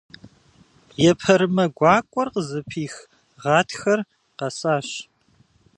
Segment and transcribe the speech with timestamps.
[1.09, 2.93] Епэрымэ гуакӀуэр къызыпих
[3.41, 3.99] Гъатхэр
[4.37, 4.89] къэсащ.